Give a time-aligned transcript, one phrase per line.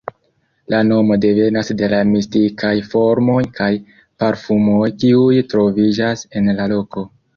[0.73, 3.69] La nomo devenas de la mistikaj formoj kaj
[4.25, 7.07] parfumoj kiuj troviĝas en la loko.